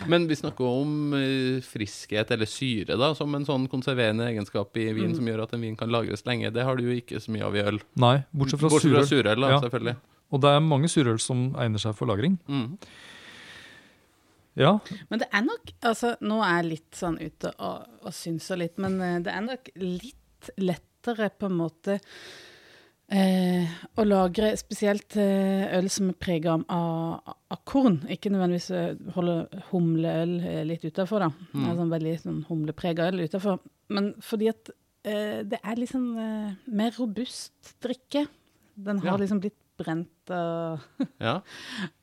Men 0.08 0.24
vi 0.30 0.38
snakker 0.40 0.64
om 0.64 1.12
eh, 1.18 1.58
friskhet 1.66 2.30
eller 2.32 2.48
syre 2.48 2.96
da, 2.96 3.10
som 3.18 3.34
en 3.36 3.44
sånn 3.44 3.66
konserverende 3.68 4.24
egenskap 4.30 4.72
i 4.80 4.86
vin 4.96 5.10
Mm. 5.10 5.16
som 5.18 5.28
gjør 5.28 5.42
at 5.44 5.52
en 5.56 5.66
vin 5.66 5.76
kan 5.76 5.92
lagres 5.92 6.24
lenge. 6.24 6.48
Det 6.54 6.64
har 6.64 6.76
du 6.80 6.86
jo 6.86 6.96
ikke 6.96 7.20
så 7.20 7.32
mye 7.34 7.44
av 7.44 7.56
i 7.56 7.60
øl. 7.60 7.78
Nei, 8.00 8.14
bortsett 8.32 8.60
fra 8.62 8.70
Bortsett 8.72 8.94
fra 8.94 9.04
surøl. 9.04 9.10
surøl, 9.24 9.44
da, 9.44 9.50
Ja. 9.52 9.60
selvfølgelig. 9.66 9.96
Og 10.32 10.40
det 10.44 10.50
er 10.54 10.64
mange 10.64 10.88
surøl 10.92 11.20
som 11.20 11.44
egner 11.60 11.78
seg 11.84 11.94
for 11.96 12.08
lagring. 12.08 12.38
Mm. 12.48 12.78
Ja, 14.58 14.78
Men 15.10 15.20
det 15.22 15.28
er 15.32 15.44
nok 15.46 15.70
altså, 15.86 16.16
Nå 16.20 16.40
er 16.42 16.56
jeg 16.62 16.70
litt 16.72 16.96
sånn 16.98 17.20
ute 17.20 17.52
og, 17.62 17.84
og 18.02 18.12
synser 18.16 18.58
litt, 18.58 18.78
men 18.82 18.96
eh, 19.00 19.18
det 19.22 19.30
er 19.36 19.44
nok 19.44 19.68
litt 19.76 20.50
lettere 20.98 21.30
på 21.38 21.46
en 21.46 21.56
måte 21.58 21.98
eh, 23.10 23.68
å 23.98 24.04
lagre 24.04 24.50
spesielt 24.58 25.16
eh, 25.16 25.68
øl 25.78 25.88
som 25.90 26.10
er 26.10 26.16
prega 26.20 26.56
av, 26.68 27.34
av 27.50 27.60
korn. 27.68 28.00
Ikke 28.10 28.30
nødvendigvis 28.32 28.70
eh, 28.74 28.96
holde 29.14 29.62
humleøl 29.70 30.36
eh, 30.42 30.64
litt 30.68 30.84
utafor, 30.84 31.20
da. 31.26 31.30
Mm. 31.54 31.68
Altså, 31.70 31.86
veldig 31.94 32.16
sånn 32.24 32.42
humleprega 32.48 33.08
øl 33.12 33.24
utafor. 33.26 33.60
Men 33.94 34.12
fordi 34.20 34.50
at 34.52 34.70
eh, 35.04 35.40
det 35.48 35.60
er 35.62 35.78
liksom 35.80 36.10
mer 36.66 36.92
robust 36.98 37.76
drikke. 37.84 38.26
Den 38.78 39.00
har 39.02 39.14
Ja. 39.16 39.22
liksom 39.22 39.40
blitt 39.42 39.56
brent 39.78 40.30
og 40.34 40.80
Ja. 41.22 41.40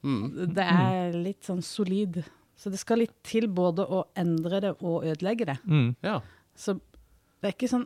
Mm. 0.03 0.53
det 0.55 0.63
er 0.65 1.11
litt 1.19 1.43
sånn 1.45 1.61
solid. 1.63 2.23
Så 2.55 2.71
det 2.71 2.79
skal 2.79 3.01
litt 3.03 3.17
til 3.27 3.49
både 3.51 3.83
å 3.83 4.05
endre 4.15 4.61
det 4.63 4.73
og 4.79 5.03
ødelegge 5.03 5.45
det. 5.51 5.57
mm. 5.67 5.95
ja. 6.07 6.21
Så 6.55 6.77
det 7.43 7.49
er 7.49 7.53
ikke 7.57 7.67
sånn 7.67 7.83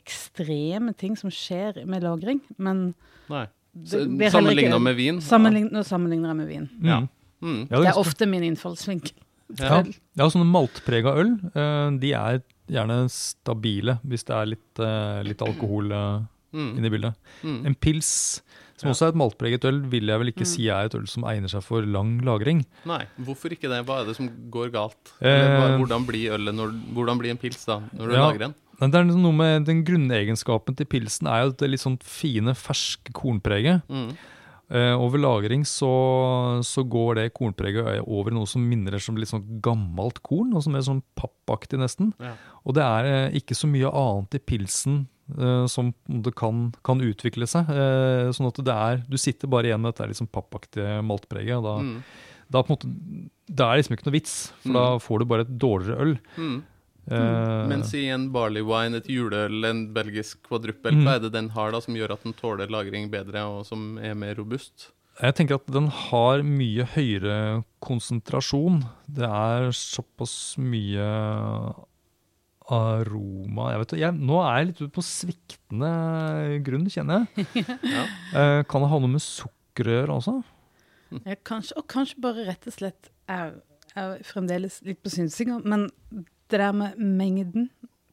ekstreme 0.00 0.94
ting 0.96 1.16
som 1.16 1.30
skjer 1.30 1.84
med 1.86 2.02
lagring, 2.06 2.40
men 2.58 2.94
Nei. 3.30 3.46
Sammenligna 3.86 4.78
med 4.82 4.96
vin? 4.98 5.20
Sammenlign, 5.22 5.68
Nå 5.72 5.82
sammenligner 5.86 6.32
jeg 6.32 6.38
med 6.40 6.48
vin. 6.50 6.68
Ja. 6.82 7.00
Mm. 7.00 7.08
Mm. 7.40 7.60
Ja, 7.70 7.78
Det 7.80 7.92
er 7.94 8.00
ofte 8.00 8.26
min 8.28 8.42
innfallsvinkel. 8.50 9.14
Ja. 9.58 9.80
Ja, 10.18 10.26
sånne 10.30 10.46
maltprega 10.46 11.14
øl, 11.18 11.32
eh, 11.54 11.90
de 11.98 12.12
er 12.14 12.42
gjerne 12.70 12.98
stabile 13.10 13.98
hvis 14.06 14.26
det 14.28 14.34
er 14.36 14.46
litt, 14.52 14.78
eh, 14.82 15.22
litt 15.26 15.42
alkohol 15.42 15.90
eh, 15.92 16.20
Mm. 16.52 16.78
inne 16.78 16.86
i 16.86 16.90
bildet. 16.90 17.14
Mm. 17.44 17.58
En 17.66 17.74
pils, 17.76 18.40
som 18.76 18.88
Ja. 18.88 18.92
også 18.92 19.04
er 19.06 19.08
et 19.10 19.14
maltpreget 19.14 19.64
øl, 19.64 19.80
vil 19.88 20.06
jeg 20.08 20.18
vel 20.18 20.26
ikke 20.32 20.42
Mm. 20.42 20.46
si 20.50 20.66
er 20.68 20.84
et 20.86 20.94
øl 20.96 21.06
som 21.06 21.22
egner 21.22 21.48
seg 21.48 21.62
for 21.62 21.80
lang 21.82 22.20
lagring. 22.22 22.64
Nei, 22.84 23.04
hvorfor 23.20 23.50
ikke 23.54 23.68
det? 23.70 23.86
Hva 23.86 24.00
er 24.02 24.06
det 24.06 24.16
som 24.16 24.28
går 24.50 24.72
galt? 24.72 25.12
Eh, 25.22 25.78
hvordan 25.78 26.04
blir 26.04 26.32
ølet 26.34 26.52
når, 26.52 26.72
Hvordan 26.92 27.18
blir 27.20 27.30
en 27.30 27.38
pils 27.38 27.64
da, 27.66 27.78
når 27.96 28.06
du 28.08 28.12
Ja. 28.14 28.26
lager 28.32 28.38
den? 28.38 28.54
Nei, 28.80 28.88
Det 28.90 28.94
er 29.00 29.04
liksom 29.04 29.22
noe 29.22 29.36
med 29.36 29.66
Den 29.68 29.84
grunnegenskapen 29.84 30.76
til 30.78 30.86
pilsen 30.86 31.28
er 31.28 31.44
jo 31.44 31.52
det 31.60 31.68
litt 31.70 31.82
sånn 31.84 31.98
fine, 32.02 32.54
ferske 32.56 33.12
kornpreget. 33.12 33.82
Mm. 33.92 34.14
Eh, 34.70 34.94
over 34.94 35.18
lagring 35.18 35.64
så, 35.66 35.90
så 36.62 36.84
går 36.86 37.16
det 37.18 37.32
kornpreget 37.34 38.04
over 38.06 38.30
noe 38.30 38.46
som 38.46 38.62
minner 38.62 39.00
som 39.02 39.16
litt 39.18 39.28
sånn 39.32 39.60
gammelt 39.60 40.20
korn, 40.22 40.52
og 40.54 40.62
som 40.62 40.76
er 40.78 40.84
sånn 40.86 41.02
pappaktig 41.18 41.80
nesten. 41.82 42.12
Ja. 42.22 42.36
Og 42.64 42.76
det 42.78 42.84
er 42.86 43.08
uh, 43.10 43.34
ikke 43.36 43.56
så 43.58 43.66
mye 43.66 43.90
annet 43.90 44.38
i 44.38 44.42
pilsen 44.52 45.00
uh, 45.36 45.66
som 45.66 45.90
det 46.06 46.36
kan, 46.38 46.68
kan 46.86 47.02
utvikle 47.02 47.48
seg. 47.50 47.66
Sånn 48.36 48.46
at 48.46 48.62
det 48.62 48.76
er, 48.78 49.02
du 49.10 49.18
sitter 49.18 49.50
bare 49.50 49.72
igjen 49.72 49.82
med 49.82 49.90
dette 49.96 50.06
liksom 50.12 50.30
pappaktige 50.30 51.00
maltpreget. 51.02 51.56
og 51.58 51.66
da, 51.66 51.74
Mm. 51.82 52.02
da 52.50 52.62
på 52.62 52.70
en 52.70 52.76
måte, 52.78 52.94
det 53.50 53.66
er 53.66 53.76
liksom 53.82 53.96
ikke 53.98 54.06
noe 54.06 54.16
vits, 54.20 54.36
for 54.62 54.70
Mm. 54.70 54.74
da 54.78 54.86
får 55.02 55.18
du 55.18 55.24
bare 55.34 55.40
et 55.48 55.58
dårligere 55.58 55.98
øl. 56.06 56.18
Mm. 56.38 56.62
Eh, 57.10 57.66
Mens 57.70 57.90
i 57.98 58.04
en 58.14 58.28
barley 58.32 58.62
wine, 58.62 58.94
et 59.00 59.08
juleøl, 59.10 59.64
en 59.66 59.80
belgisk 59.94 60.42
kvadruppel, 60.46 60.94
Mm. 60.94 61.04
hva 61.04 61.16
er 61.16 61.20
det 61.24 61.32
den 61.32 61.48
har 61.56 61.72
da 61.72 61.80
som 61.80 61.94
gjør 61.94 62.12
at 62.14 62.22
den 62.22 62.32
tåler 62.38 62.70
lagring 62.70 63.10
bedre, 63.10 63.42
og 63.50 63.66
som 63.66 63.98
er 63.98 64.14
mer 64.14 64.34
robust? 64.38 64.90
Jeg 65.20 65.34
tenker 65.34 65.54
at 65.58 65.66
den 65.66 65.88
har 65.88 66.40
mye 66.46 66.84
høyere 66.94 67.64
konsentrasjon. 67.82 68.84
Det 69.10 69.26
er 69.26 69.68
såpass 69.76 70.56
mye 70.56 71.74
aroma 72.70 73.72
Jeg 73.72 73.80
vet 73.82 73.94
jeg, 73.98 74.14
Nå 74.14 74.38
er 74.46 74.58
jeg 74.60 74.68
litt 74.70 74.80
ute 74.84 74.94
på 74.94 75.02
sviktende 75.04 75.90
grunn, 76.66 76.86
kjenner 76.92 77.26
jeg. 77.34 77.46
Ja. 77.96 78.04
Eh, 78.38 78.62
kan 78.70 78.84
det 78.84 78.90
ha 78.92 79.00
noe 79.02 79.10
med 79.10 79.24
sukker 79.24 79.90
å 79.90 79.96
gjøre 79.98 80.16
også? 80.20 80.36
Ja, 81.26 81.34
kanskje, 81.42 81.74
og 81.80 81.88
kanskje 81.90 82.20
bare 82.22 82.44
rett 82.46 82.68
og 82.70 82.76
slett 82.76 83.10
er, 83.28 83.56
er 83.98 84.20
fremdeles 84.22 84.78
litt 84.86 85.00
på 85.02 85.10
synsinga, 85.10 85.58
men 85.66 85.88
det 86.50 86.60
der 86.60 86.72
med 86.72 86.98
mengden 86.98 87.70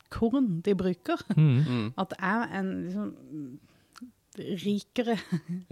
korn 0.09 0.61
de 0.63 0.73
bruker, 0.75 1.17
Mm. 1.35 1.65
Mm. 1.67 1.93
at 1.97 2.09
det 2.09 2.19
er 2.23 2.59
en 2.59 2.69
liksom 2.85 3.59
rikere 4.37 5.15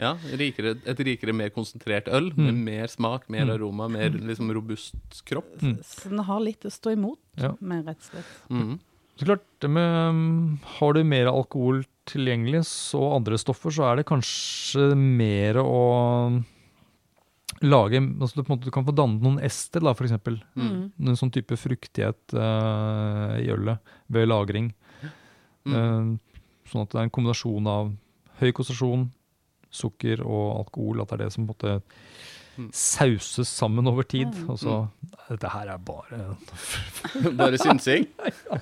Ja, 0.02 0.16
rikere, 0.40 0.76
et 0.90 1.00
rikere, 1.06 1.34
mer 1.38 1.52
konsentrert 1.54 2.08
øl, 2.10 2.32
Mm. 2.34 2.46
med 2.48 2.54
mer 2.66 2.88
smak, 2.88 3.30
mer 3.30 3.46
Mm. 3.46 3.54
aroma, 3.54 3.88
mer 3.90 4.10
liksom 4.10 4.50
robust 4.52 5.22
kropp. 5.26 5.62
Mm. 5.62 5.78
Så 5.84 6.10
den 6.10 6.20
har 6.20 6.40
litt 6.42 6.62
å 6.66 6.72
stå 6.74 6.94
imot 6.96 7.20
Ja. 7.38 7.54
med, 7.62 7.86
rett 7.86 7.98
og 7.98 8.10
slett. 8.12 8.50
Mm. 8.50 8.80
Så 9.18 9.26
klart, 9.26 9.70
med, 9.70 10.10
um, 10.10 10.60
Har 10.80 10.94
du 10.94 11.04
mer 11.04 11.28
alkohol 11.28 11.86
tilgjengelig 12.06 12.66
så 12.66 13.16
andre 13.16 13.38
stoffer, 13.38 13.70
så 13.72 13.92
er 13.92 13.96
det 13.98 14.06
kanskje 14.08 14.96
mer 14.98 15.56
å 15.56 16.44
lage 17.62 18.00
altså 18.02 18.36
du, 18.36 18.44
på 18.44 18.50
en 18.50 18.56
måte, 18.58 18.68
du 18.68 18.74
kan 18.74 18.86
få 18.88 18.94
dannet 18.96 19.24
noen 19.24 19.42
ester, 19.46 19.84
da, 19.84 19.94
for 19.96 20.08
eksempel. 20.08 20.40
Mm. 20.60 20.80
En 21.08 21.20
sånn 21.20 21.34
type 21.34 21.58
fruktighet 21.60 22.36
uh, 22.38 23.36
i 23.40 23.50
ølet 23.54 23.96
ved 24.12 24.28
lagring. 24.30 24.72
Mm. 25.66 25.76
Uh, 25.76 26.42
sånn 26.70 26.86
at 26.86 26.92
det 26.92 27.00
er 27.00 27.08
en 27.08 27.14
kombinasjon 27.16 27.70
av 27.70 27.94
høy 28.42 28.50
konsentrasjon, 28.52 29.08
sukker 29.76 30.24
og 30.26 30.48
alkohol. 30.66 31.04
At 31.04 31.14
det 31.14 31.20
er 31.20 31.26
det 31.26 31.36
som 31.36 31.46
på 31.46 31.54
en 31.54 31.54
måte 31.56 31.78
Mm. 32.56 32.70
sauses 32.72 33.50
sammen 33.50 33.88
over 33.88 34.04
tid. 34.08 34.32
Mm. 34.32 34.50
Og 34.50 34.60
så 34.60 34.76
Dette 35.28 35.50
her 35.52 35.74
er 35.74 35.78
bare 35.78 36.20
Bare 37.40 37.60
synsing. 37.60 38.08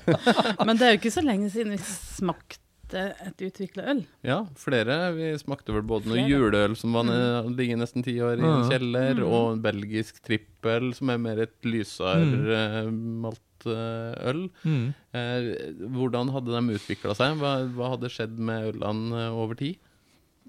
Men 0.65 0.79
det 0.79 0.87
er 0.87 0.95
jo 0.95 1.01
ikke 1.01 1.13
så 1.13 1.21
lenge 1.21 1.51
siden 1.53 1.75
vi 1.75 1.81
smakte 1.83 2.62
smakte 2.93 3.27
et 3.27 3.45
utvikla 3.47 3.85
øl. 3.93 4.01
Ja, 4.23 4.39
flere. 4.55 4.97
Vi 5.17 5.31
smakte 5.41 5.73
vel 5.75 5.85
både 5.87 6.11
noe 6.11 6.25
juleøl 6.29 6.75
som 6.79 6.93
var 6.93 7.07
mm. 7.09 7.53
ligger 7.57 7.81
nesten 7.81 8.05
ti 8.05 8.15
år 8.21 8.39
i 8.39 8.45
en 8.47 8.69
kjeller, 8.69 9.15
Mm. 9.23 9.25
og 9.27 9.53
en 9.53 9.61
belgisk 9.63 10.21
trippel 10.23 10.93
som 10.93 11.09
er 11.09 11.17
mer 11.21 11.41
et 11.43 11.57
lysere 11.65 12.89
malt 12.91 13.41
maltøl. 13.63 14.49
Mm. 14.63 14.93
Eh, 15.13 15.87
hvordan 15.93 16.31
hadde 16.33 16.51
de 16.51 16.75
utvikla 16.75 17.15
seg? 17.15 17.37
Hva, 17.39 17.53
hva 17.75 17.93
hadde 17.95 18.11
skjedd 18.11 18.37
med 18.37 18.73
ølene 18.73 19.27
eh, 19.27 19.37
over 19.37 19.55
tid? 19.55 19.77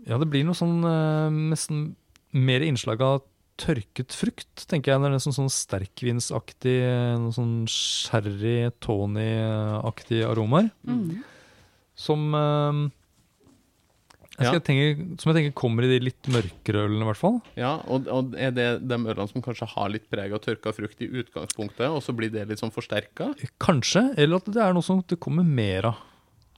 Ja, 0.07 0.19
det 0.19 0.29
blir 0.33 0.45
noe 0.45 0.59
sånn 0.59 0.83
eh, 0.85 1.31
nesten 1.53 1.95
mer 2.35 2.65
innslag 2.67 3.01
av 3.05 3.23
tørket 3.61 4.11
frukt, 4.11 4.65
tenker 4.67 4.93
jeg. 4.93 5.01
Det 5.01 5.07
er 5.07 5.15
nesten 5.15 5.37
sånn 5.37 5.53
sterkvinsaktig, 5.53 6.75
eh, 6.83 7.15
noe 7.23 7.35
sånn 7.35 7.69
sherry, 7.71 8.71
tony-aktig 8.83 10.25
aromaer. 10.27 10.73
Mm. 10.83 11.23
Som 11.95 12.35
eh, 12.35 12.85
jeg, 14.35 14.49
Ja. 14.51 14.59
tenke, 14.67 15.19
som 15.23 15.31
jeg 15.31 15.37
tenker 15.39 15.53
kommer 15.61 15.87
i 15.87 15.93
de 15.93 16.01
litt 16.09 16.27
mørkere 16.33 16.89
ølene, 16.89 17.05
i 17.05 17.09
hvert 17.13 17.21
fall. 17.21 17.37
Ja, 17.55 17.77
og, 17.87 18.09
og 18.11 18.33
er 18.35 18.51
det 18.51 18.65
de 18.83 18.97
ølene 18.99 19.29
som 19.31 19.45
kanskje 19.45 19.69
har 19.77 19.93
litt 19.95 20.09
preg 20.11 20.33
av 20.35 20.43
tørka 20.43 20.73
frukt 20.75 21.05
i 21.07 21.11
utgangspunktet, 21.23 21.87
og 21.87 22.03
så 22.03 22.15
blir 22.19 22.33
det 22.35 22.49
litt 22.51 22.59
sånn 22.59 22.75
forsterka? 22.75 23.31
Kanskje, 23.63 24.09
eller 24.19 24.43
at 24.43 24.51
det 24.51 24.65
er 24.65 24.75
noe 24.75 24.83
som 24.83 25.05
det 25.07 25.21
kommer 25.23 25.47
mer 25.47 25.93
av. 25.93 26.03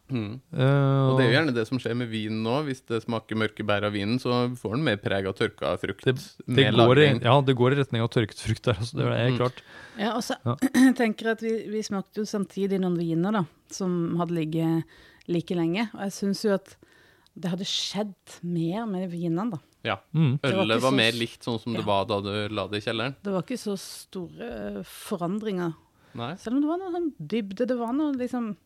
Mm. 0.08 0.40
Uh, 0.54 1.10
Og 1.10 1.18
det 1.18 1.24
er 1.24 1.30
jo 1.32 1.34
gjerne 1.36 1.54
det 1.56 1.64
som 1.66 1.78
skjer 1.82 1.96
med 1.98 2.08
vinen 2.12 2.42
nå. 2.46 2.62
Hvis 2.68 2.82
det 2.86 3.02
smaker 3.02 3.34
mørke 3.40 3.64
bær 3.66 3.82
av 3.88 3.92
vinen, 3.92 4.18
så 4.22 4.46
får 4.56 4.76
den 4.76 4.84
mer 4.86 4.96
preg 5.02 5.26
av 5.26 5.34
tørka 5.34 5.72
frukt. 5.82 6.04
det, 6.06 6.16
med 6.46 6.74
går 6.78 6.98
i, 7.02 7.08
ja, 7.24 7.40
det 7.42 7.56
går 7.58 7.72
i 7.74 7.80
retning 7.80 8.02
av 8.04 8.10
tørket 8.14 8.38
frukt 8.38 8.62
der. 8.68 8.74
Altså, 8.78 8.96
det 9.00 9.06
er 9.06 9.16
helt 9.30 9.34
Mm. 9.34 9.40
klart. 9.42 9.62
Ja, 9.98 10.12
og 10.14 10.22
så 10.22 10.36
Ja. 10.44 10.56
tenker 11.00 11.24
jeg 11.26 11.32
at 11.38 11.40
vi, 11.42 11.54
vi 11.72 11.82
smakte 11.82 12.22
jo 12.22 12.24
samtidig 12.24 12.78
noen 12.80 12.96
viner 12.98 13.32
da, 13.32 13.44
som 13.70 14.16
hadde 14.16 14.34
ligget 14.38 14.84
like 15.26 15.54
lenge. 15.58 15.88
Og 15.94 16.00
jeg 16.06 16.12
syns 16.12 16.44
jo 16.44 16.54
at 16.54 16.76
det 17.36 17.50
hadde 17.50 17.66
skjedd 17.66 18.14
mer 18.42 18.86
med 18.86 19.10
vinene, 19.10 19.50
da. 19.50 19.58
Ja. 19.84 19.96
Mm. 20.14 20.38
Ølet 20.42 20.68
var 20.68 20.80
var 20.80 20.90
så- 20.90 20.96
mer 20.96 21.12
likt 21.12 21.42
sånn 21.44 21.60
som 21.60 21.72
det 21.74 21.84
var 21.84 22.04
da 22.06 22.20
du 22.20 22.48
la 22.48 22.66
det 22.66 22.78
i 22.82 22.86
kjelleren. 22.90 23.14
Det 23.22 23.30
var 23.32 23.42
ikke 23.42 23.58
så 23.58 23.76
store 23.78 24.82
forandringer. 24.84 25.74
Nei. 26.16 26.34
Selv 26.40 26.56
om 26.56 26.62
det 26.62 26.68
var 26.70 26.78
noe 26.80 26.92
sånn 26.94 27.12
dybde. 27.20 27.66
Det 27.68 27.76
var 27.78 27.92
noe 27.92 28.12
liksom 28.16 28.56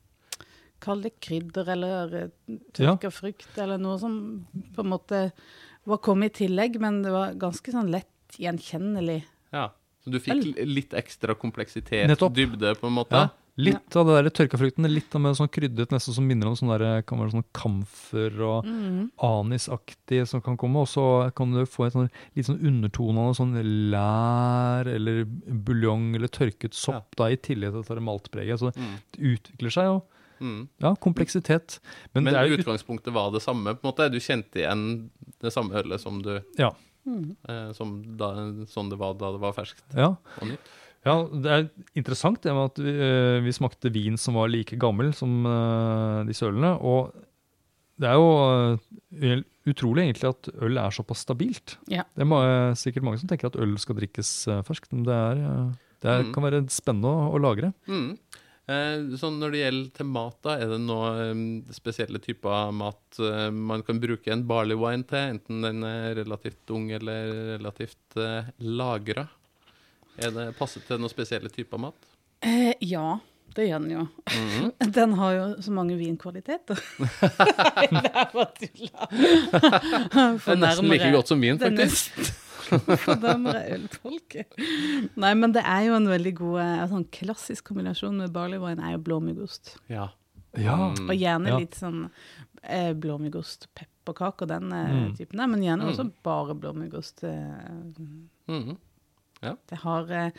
Kall 0.81 1.03
det 1.03 1.13
krydder 1.21 1.69
eller 1.69 2.31
tørka 2.73 3.03
Ja. 3.09 3.11
frukt, 3.11 3.59
eller 3.59 3.79
noe 3.79 3.99
som 4.01 4.47
på 4.75 4.81
en 4.85 4.91
måte 4.91 5.33
var 5.87 5.99
kommet 5.99 6.33
i 6.41 6.47
tillegg, 6.47 6.79
men 6.81 7.03
det 7.03 7.11
var 7.13 7.35
ganske 7.35 7.73
sånn 7.73 7.91
lett 7.91 8.39
gjenkjennelig. 8.39 9.23
Ja. 9.53 9.71
Så 10.05 10.11
du 10.11 10.19
fikk 10.19 10.57
litt 10.65 10.91
ekstra 10.97 11.35
kompleksitet, 11.37 12.07
Nettopp. 12.09 12.33
dybde, 12.35 12.75
på 12.81 12.87
en 12.89 12.95
måte? 12.97 13.11
Ja, 13.13 13.29
litt 13.59 13.95
av 13.97 14.07
det 14.07 14.23
der 14.25 14.31
tørka 14.31 14.57
frukten, 14.57 14.89
litt 14.89 15.15
av 15.15 15.21
med 15.21 15.37
sånn 15.37 15.51
krydret 15.53 15.91
nesten 15.93 16.15
som 16.15 16.27
minner 16.27 16.47
om 16.49 16.55
sånn 16.57 16.71
der, 16.79 17.03
kan 17.03 17.19
være 17.19 17.33
sånn 17.35 17.45
kamfer 17.53 18.41
og 18.41 18.65
Mm. 18.65 19.11
anisaktig 19.21 20.27
som 20.27 20.41
kan 20.41 20.57
komme, 20.57 20.77
og 20.81 20.87
så 20.89 21.35
kan 21.35 21.53
du 21.53 21.67
få 21.67 21.87
et 21.87 21.93
sånn, 21.93 22.11
litt 22.35 22.47
sånn 22.47 22.63
undertone 22.65 23.19
av 23.19 23.35
sånn 23.37 23.61
lær 23.91 24.87
eller 24.89 25.25
buljong 25.27 26.15
eller 26.17 26.29
tørket 26.33 26.73
sopp 26.73 27.15
da, 27.17 27.25
i 27.31 27.37
tillegg 27.37 27.73
til 27.75 27.83
dette 27.83 28.01
maltpreget. 28.05 28.59
Så 28.59 28.73
Mm. 28.75 28.97
det 29.13 29.21
utvikler 29.35 29.71
seg 29.71 29.85
jo, 29.85 30.03
Mm. 30.41 30.69
ja, 30.81 30.95
kompleksitet. 30.97 31.79
Men, 32.15 32.25
Men 32.25 32.33
det 32.35 32.41
er 32.41 32.49
jo 32.51 32.59
utgangspunktet 32.63 33.13
var 33.13 33.31
det 33.35 33.43
samme, 33.45 33.75
på 33.77 33.85
en 33.85 33.91
måte? 33.93 34.11
Du 34.13 34.19
kjente 34.21 34.63
igjen 34.63 34.85
det 35.41 35.53
samme 35.53 35.75
ølet 35.83 36.01
som 36.01 36.21
du 36.25 36.41
ja, 36.59 36.73
Mm. 37.07 37.31
eh, 37.49 37.73
som 37.73 37.95
da, 38.21 38.27
Sånn 38.69 38.91
det 38.93 38.99
var 39.01 39.15
da 39.17 39.31
det 39.33 39.41
var 39.41 39.55
ferskt 39.57 39.83
ja. 39.97 40.11
og 40.41 40.47
nytt? 40.51 40.67
Ja, 41.07 41.15
det 41.33 41.51
er 41.55 41.63
interessant 41.97 42.43
det 42.45 42.53
med 42.53 42.67
at 42.75 42.77
vi, 42.85 42.93
eh, 42.93 43.39
vi 43.41 43.53
smakte 43.57 43.89
vin 43.93 44.19
som 44.21 44.35
var 44.37 44.49
like 44.53 44.77
gammel 44.77 45.15
som 45.17 45.47
eh, 45.49 46.25
disse 46.29 46.45
ølene. 46.45 46.75
Og 46.85 47.15
det 48.01 48.09
er 48.09 48.17
jo 48.17 48.29
uh, 48.37 49.41
utrolig 49.69 50.07
egentlig 50.07 50.29
at 50.29 50.49
øl 50.65 50.77
er 50.81 50.93
såpass 50.93 51.21
stabilt. 51.25 51.75
Ja. 51.89 52.05
Det 52.17 52.23
er 52.25 52.29
ma- 52.29 52.73
sikkert 52.77 53.05
mange 53.05 53.19
som 53.21 53.29
tenker 53.29 53.49
at 53.51 53.57
øl 53.61 53.75
skal 53.81 53.97
drikkes 53.99 54.31
uh, 54.49 54.61
ferskt, 54.65 54.93
men 54.93 55.05
det, 55.09 55.17
er, 55.17 55.41
det 56.05 56.09
er, 56.15 56.23
Mm. 56.25 56.31
kan 56.33 56.47
være 56.47 56.61
spennende 56.73 57.09
å, 57.13 57.27
å 57.37 57.41
lagre. 57.45 57.73
Mm. 57.89 58.15
Eh, 58.71 59.17
sånn 59.19 59.41
når 59.41 59.55
det 59.55 59.63
gjelder 59.65 59.91
til 59.97 60.09
mat, 60.13 60.37
da, 60.47 60.55
er 60.61 60.71
det 60.71 60.79
noen 60.85 61.41
spesielle 61.75 62.21
typer 62.23 62.71
mat 62.77 63.19
eh, 63.19 63.49
man 63.51 63.83
kan 63.87 63.99
bruke 64.03 64.31
en 64.31 64.45
barley 64.47 64.79
wine 64.79 65.07
til, 65.11 65.35
enten 65.35 65.65
den 65.67 65.83
er 65.89 66.15
relativt 66.21 66.71
ung 66.75 66.91
eller 66.95 67.33
relativt 67.57 68.21
eh, 68.21 68.53
lagra? 68.63 69.27
Er 70.21 70.35
det 70.37 70.47
passet 70.59 70.87
til 70.87 71.01
noen 71.01 71.11
spesielle 71.11 71.51
typer 71.51 71.83
mat? 71.83 72.11
Eh, 72.47 72.77
ja, 72.85 73.19
det 73.57 73.67
gjør 73.67 73.83
den 73.83 73.95
jo. 73.97 74.05
Mhm. 74.31 74.69
Den 74.97 75.13
har 75.19 75.33
jo 75.35 75.47
så 75.63 75.73
mange 75.75 75.97
vinkvaliteter. 75.99 76.79
det 77.01 78.13
er 78.13 78.31
bare 78.33 78.47
tulla. 78.61 79.09
Det 79.11 80.55
er 80.55 80.63
nesten 80.63 80.91
like 80.93 81.11
godt 81.15 81.33
som 81.33 81.43
vin, 81.43 81.59
faktisk. 81.59 82.21
Fornærmer 83.05 83.57
jeg 83.61 83.79
ølfolket. 83.81 84.59
Nei, 85.17 85.33
men 85.35 85.53
det 85.57 85.63
er 85.67 85.87
jo 85.89 85.95
en 85.99 86.09
veldig 86.11 86.35
god 86.39 86.61
eh, 86.65 86.85
sånn 86.93 87.07
klassisk 87.13 87.65
kombinasjon 87.71 88.17
med 88.23 88.33
barley 88.35 88.59
wine 88.63 88.83
er 88.83 88.97
jo 88.97 89.03
blåmuggost. 89.09 89.77
Ja. 89.89 90.09
Ja. 90.59 90.77
Mm. 90.91 91.09
Og 91.09 91.15
gjerne 91.17 91.49
Ja. 91.53 91.59
litt 91.63 91.75
sånn 91.79 92.11
eh, 92.63 92.93
blåmuggost, 92.93 93.69
pepperkaker, 93.75 94.47
den 94.51 94.73
eh, 94.73 94.91
Mm. 94.91 95.17
typen 95.17 95.39
der. 95.39 95.47
Men 95.49 95.63
gjerne 95.63 95.87
Mm. 95.87 95.91
også 95.95 96.13
bare 96.23 96.55
blåmuggost. 96.55 97.25
Eh, 97.25 97.83
Mhm. 98.49 98.77
det 99.69 99.79
har 99.85 100.11
eh, 100.11 100.31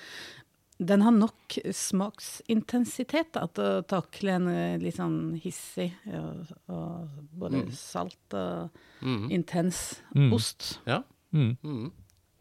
Den 0.83 1.01
har 1.01 1.11
nok 1.11 1.59
smaksintensitet 1.71 3.31
da, 3.35 3.45
til 3.53 3.63
å 3.63 3.83
takle 3.85 4.31
en 4.33 4.47
eh, 4.49 4.77
litt 4.81 4.95
sånn 4.97 5.35
hissig 5.41 5.91
og, 6.07 6.47
og 6.73 7.09
både 7.37 7.59
Mm. 7.61 7.71
salt 7.71 8.33
og 8.33 8.69
mm. 9.01 9.27
intens 9.31 10.01
Mm. 10.15 10.33
ost. 10.33 10.79
Ja. 10.87 11.03
Mm. 11.33 11.91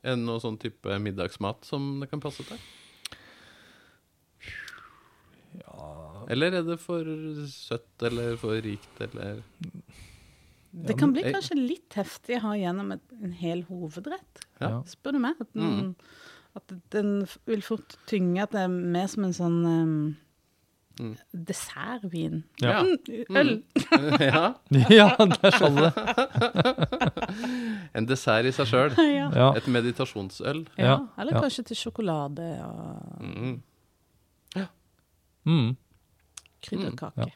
Er 0.02 0.16
det 0.16 0.22
noe 0.24 0.40
sånn 0.40 0.56
type 0.60 0.98
middagsmat 1.02 1.64
som 1.68 1.98
det 2.00 2.08
kan 2.10 2.20
passe 2.22 2.44
til? 2.48 2.58
Eller 6.30 6.54
er 6.60 6.62
det 6.66 6.76
for 6.80 7.04
søtt 7.50 8.04
eller 8.06 8.36
for 8.40 8.54
rikt 8.62 9.00
eller 9.02 9.40
Det 10.70 10.94
kan 11.00 11.12
bli 11.12 11.24
kanskje 11.26 11.56
litt 11.58 11.96
heftig 11.98 12.36
å 12.38 12.44
ha 12.44 12.52
gjennom 12.60 12.92
et, 12.94 13.02
en 13.20 13.32
hel 13.34 13.64
hovedrett, 13.68 14.44
Ja. 14.60 14.68
Ja. 14.68 14.82
spør 14.86 15.16
du 15.16 15.18
meg. 15.18 15.34
At 15.40 15.52
den, 15.52 15.64
Mm. 15.80 15.94
at 16.56 16.72
den 16.90 17.26
vil 17.46 17.62
fort 17.62 17.96
tynge 18.06 18.42
at 18.44 18.52
det 18.52 18.60
er 18.60 18.68
mer 18.68 19.06
som 19.08 19.24
en 19.24 19.32
sånn 19.34 19.64
um, 19.66 20.16
Mm. 21.00 21.16
dessertvin. 21.32 22.44
Ja. 22.60 22.82
Mm, 22.82 22.96
øl. 23.36 23.62
ja. 24.20 24.54
ja, 24.98 25.16
det 25.16 25.38
er 25.48 25.56
sånn 25.56 25.76
det. 25.80 25.92
En 27.96 28.06
dessert 28.06 28.46
i 28.46 28.52
seg 28.54 28.66
sjøl. 28.68 28.92
ja. 29.00 29.50
Et 29.56 29.66
meditasjonsøl. 29.70 30.66
ja. 30.76 30.98
Eller 31.18 31.32
ja. 31.34 31.40
kanskje 31.42 31.62
til 31.70 31.76
sjokolade 31.80 32.48
og 32.66 32.96
Ja. 34.58 34.66
Mm. 35.48 35.76
krydderkake. 36.62 37.30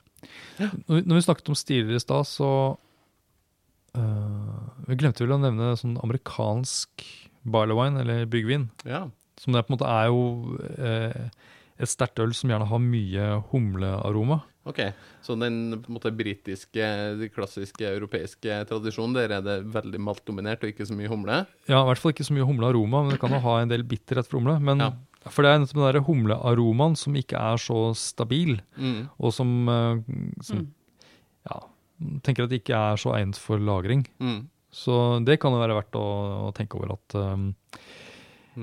Når 0.60 0.94
vi, 0.94 1.00
når 1.04 1.14
vi 1.18 1.22
snakket 1.24 1.48
om 1.48 1.54
stiler 1.58 1.94
i 1.96 2.00
stad, 2.02 2.24
så 2.28 2.50
uh, 3.96 4.64
Vi 4.88 4.96
glemte 5.00 5.24
vel 5.24 5.32
å 5.36 5.40
nevne 5.40 5.76
sånn 5.80 5.96
amerikansk 6.04 6.90
barley 7.44 7.76
wine, 7.76 8.00
eller 8.00 8.24
byggvin. 8.28 8.70
Ja. 8.88 9.06
Som 9.40 9.52
det 9.56 9.64
på 9.66 9.70
en 9.72 9.76
måte 9.78 9.90
er 9.90 10.06
jo 10.08 10.20
eh, 10.78 11.24
et 11.78 11.88
sterkt 11.90 12.20
øl 12.22 12.32
som 12.36 12.50
gjerne 12.52 12.68
har 12.70 12.78
mye 12.82 13.28
humlearoma. 13.50 14.42
Ok, 14.64 14.78
så 15.20 15.34
den 15.36 15.74
på 15.82 15.90
en 15.90 15.96
måte 15.98 16.12
britiske, 16.16 16.84
de 17.20 17.28
klassiske 17.28 17.84
europeiske 17.84 18.62
tradisjonen, 18.70 19.12
der 19.18 19.34
er 19.36 19.42
det 19.44 19.56
veldig 19.74 20.00
maltdominert 20.00 20.62
og 20.64 20.70
ikke 20.72 20.86
så 20.88 20.96
mye 20.96 21.10
humle? 21.12 21.42
Ja, 21.68 21.82
i 21.82 21.88
hvert 21.90 22.00
fall 22.00 22.14
ikke 22.14 22.24
så 22.24 22.32
mye 22.36 22.46
humlearoma, 22.48 23.02
men 23.04 23.12
det 23.12 23.20
kan 23.20 23.34
jo 23.36 23.42
ha 23.44 23.58
en 23.60 23.68
del 23.74 23.84
bitterhet 23.84 24.26
for 24.30 24.40
humle. 24.40 24.56
Men 24.60 24.78
Ja. 24.86 24.92
For 25.32 25.40
det 25.42 25.50
er 25.54 25.58
nettopp 25.58 25.78
den 25.80 25.92
der 25.94 26.04
humlearomaen 26.04 26.96
som 27.00 27.14
ikke 27.16 27.36
er 27.40 27.56
så 27.56 27.94
stabil, 27.96 28.58
Mm. 28.76 29.08
og 29.18 29.32
som, 29.32 29.68
eh, 29.68 30.02
som 30.42 30.58
Mm. 30.58 30.66
ja, 31.50 31.60
tenker 32.22 32.44
at 32.44 32.50
det 32.50 32.62
ikke 32.62 32.76
er 32.76 32.96
så 32.96 33.14
egnet 33.16 33.36
for 33.36 33.56
lagring. 33.58 34.06
Mm. 34.20 34.48
Så 34.70 35.24
det 35.24 35.40
kan 35.40 35.52
jo 35.52 35.60
være 35.60 35.76
verdt 35.80 35.92
å, 35.96 36.48
å 36.48 36.54
tenke 36.54 36.74
over 36.76 36.92
at 36.92 37.14
um. 37.14 37.54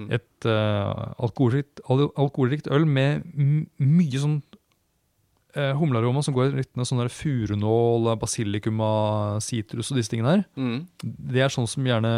Et 0.09 0.45
uh, 0.45 1.13
alkoholrikt, 1.19 1.81
al 1.89 2.07
alkoholrikt 2.15 2.67
øl 2.71 2.85
med 2.85 3.23
mye 3.79 4.21
sånn 4.21 4.37
uh, 5.57 5.73
humlearoma 5.79 6.23
som 6.23 6.33
går 6.37 6.51
i 6.53 6.61
rytme 6.61 6.85
sånn 6.87 7.03
furunål, 7.11 8.11
basilicuma, 8.21 9.39
sitrus 9.43 9.91
og 9.91 9.97
disse 9.99 10.09
tingene 10.13 10.37
her, 10.37 10.45
Mm. 10.55 10.87
det 11.03 11.41
er 11.43 11.49
sånn 11.49 11.67
som 11.67 11.83
gjerne 11.83 12.13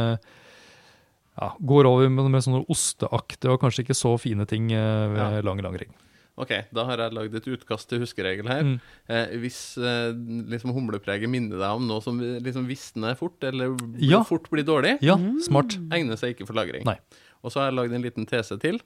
ja, 1.33 1.49
går 1.65 1.87
over 1.89 2.09
med, 2.13 2.29
med 2.29 2.43
sånne 2.45 2.65
osteaktige 2.69 3.51
og 3.55 3.61
kanskje 3.63 3.83
ikke 3.87 3.97
så 3.97 4.13
fine 4.21 4.45
ting 4.49 4.69
uh, 4.71 5.09
ved 5.13 5.19
Ja. 5.39 5.41
lang 5.41 5.61
lagring. 5.65 5.93
Ok, 6.35 6.49
da 6.73 6.83
har 6.85 6.97
jeg 6.97 7.13
lagd 7.13 7.35
et 7.37 7.45
utkast 7.45 7.89
til 7.91 7.99
huskeregel 8.01 8.47
her. 8.49 8.63
Mm. 8.65 8.77
Eh, 9.07 9.33
hvis 9.37 9.77
eh, 9.77 10.15
liksom 10.49 10.71
humlepreget 10.73 11.29
minner 11.29 11.59
deg 11.61 11.75
om 11.77 11.85
noe 11.85 12.01
som 12.01 12.17
liksom 12.17 12.65
visner 12.65 13.13
fort, 13.19 13.37
eller 13.45 13.75
Ja. 14.01 14.23
fort 14.25 14.49
blir 14.49 14.65
dårlig, 14.65 14.95
Ja, 15.05 15.13
smart. 15.45 15.77
egner 15.93 16.17
seg 16.17 16.33
ikke 16.33 16.47
for 16.47 16.53
lagring. 16.57 16.85
Nei. 16.89 16.97
Og 17.43 17.51
så 17.51 17.59
har 17.61 17.71
jeg 17.71 17.77
lagd 17.79 17.93
en 17.97 18.05
liten 18.05 18.25
tese 18.29 18.57
til. 18.61 18.81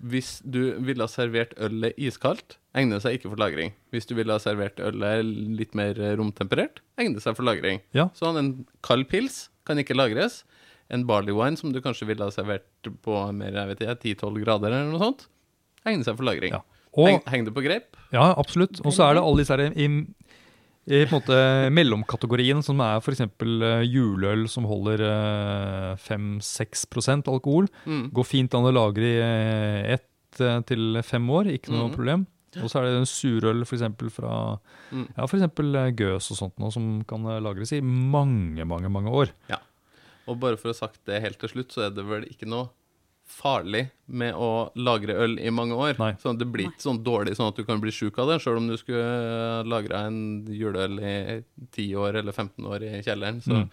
hvis 0.00 0.40
du 0.48 0.80
ville 0.80 1.04
ha 1.04 1.10
servert 1.12 1.50
ølet 1.60 1.92
iskaldt, 2.00 2.54
egner 2.74 2.96
det 2.96 3.02
seg 3.04 3.18
ikke 3.18 3.28
for 3.34 3.40
lagring. 3.42 3.74
Hvis 3.92 4.06
du 4.08 4.14
ville 4.16 4.32
ha 4.32 4.40
servert 4.40 4.80
ølet 4.80 5.26
litt 5.58 5.74
mer 5.76 5.98
romtemperert, 6.16 6.80
egner 6.96 7.18
det 7.18 7.24
seg 7.26 7.36
for 7.36 7.44
lagring. 7.44 7.82
Ja. 7.92 8.06
Sånn 8.16 8.38
en 8.40 8.48
kald 8.86 9.10
pils 9.12 9.50
kan 9.68 9.76
ikke 9.82 9.92
lagres. 9.98 10.40
En 10.88 11.04
barley 11.06 11.36
wine 11.36 11.60
som 11.60 11.74
du 11.74 11.82
kanskje 11.84 12.08
ville 12.08 12.24
ha 12.24 12.32
servert 12.32 12.64
på 13.04 13.18
mer, 13.36 13.52
jeg 13.52 13.68
vet 13.74 13.84
ikke, 13.84 13.98
10-12 14.24 14.40
grader 14.46 14.72
eller 14.72 14.88
noe 14.90 15.02
sånt, 15.04 15.26
egner 15.84 16.08
seg 16.08 16.16
for 16.16 16.26
lagring. 16.26 16.56
Ja. 16.56 16.62
Og, 16.96 17.20
Heng, 17.30 17.44
det 17.46 17.52
på 17.54 17.62
grep? 17.62 17.92
ja, 18.10 18.32
absolutt. 18.40 18.80
Og 18.82 18.96
så 18.96 19.04
er 19.06 19.14
det 19.14 19.22
alle 19.22 19.44
disse 19.44 19.54
her 19.54 19.68
i, 20.88 21.04
på 21.04 21.12
en 21.12 21.18
måte 21.18 21.38
mellomkategorien, 21.76 22.62
som 22.64 22.80
er 22.82 23.02
f.eks. 23.02 23.22
juleøl 23.86 24.46
som 24.50 24.66
holder 24.66 25.04
eh, 25.06 25.92
5-6 26.00 27.28
alkohol. 27.28 27.68
Mm. 27.84 28.06
Går 28.16 28.26
fint 28.26 28.56
an 28.56 28.68
å 28.68 28.72
lagre 28.74 29.06
i 29.06 29.18
eh, 29.20 29.96
ett 29.98 30.40
eh, 30.40 30.60
til 30.66 31.02
fem 31.06 31.28
år, 31.30 31.52
ikke 31.52 31.74
noe 31.74 31.90
mm. 31.90 31.96
problem. 31.98 32.26
Og 32.58 32.66
så 32.66 32.80
er 32.80 32.88
det 32.88 32.98
en 32.98 33.06
surøl 33.06 33.62
for 33.66 33.78
eksempel 33.78 34.10
fra 34.12 34.34
Mm. 34.90 35.06
ja, 35.14 35.26
for 35.30 35.38
eh, 35.38 35.92
Gøs 35.94 36.32
og 36.32 36.38
sånt 36.40 36.56
noe, 36.58 36.72
som 36.74 37.04
kan 37.06 37.22
eh, 37.30 37.38
lagres 37.38 37.70
i 37.76 37.80
mange, 37.80 38.64
mange 38.66 38.88
mange 38.90 39.12
år. 39.14 39.30
Ja. 39.46 39.60
Og 40.26 40.40
bare 40.42 40.58
for 40.58 40.70
å 40.70 40.74
ha 40.74 40.78
sagt 40.80 40.98
det 41.06 41.20
helt 41.22 41.38
til 41.38 41.52
slutt, 41.52 41.70
så 41.70 41.84
er 41.86 41.92
det 41.94 42.02
vel 42.08 42.26
ikke 42.26 42.48
noe 42.50 42.72
farlig 43.30 43.84
med 44.10 44.34
å 44.34 44.48
lagre 44.76 45.14
øl 45.22 45.36
i 45.38 45.50
mange 45.54 45.76
år. 45.78 45.94
Nei. 46.00 46.10
Sånn 46.20 46.34
at 46.36 46.40
det 46.42 46.48
blir 46.52 46.66
ikke 46.68 46.82
sånn 46.84 46.98
dårlig 47.06 47.36
sånn 47.38 47.52
at 47.52 47.56
du 47.60 47.64
kan 47.68 47.80
bli 47.82 47.92
sjuk 47.94 48.18
av 48.20 48.28
det, 48.32 48.40
sjøl 48.42 48.58
om 48.60 48.66
du 48.68 48.76
skulle 48.80 49.62
lagra 49.70 50.02
en 50.08 50.20
juleøl 50.50 50.98
i 51.00 51.14
10 51.70 51.94
år 52.02 52.18
eller 52.20 52.34
15 52.36 52.66
år 52.66 52.84
i 52.88 53.02
kjelleren. 53.06 53.38
Så 53.44 53.54
Mm. 53.54 53.70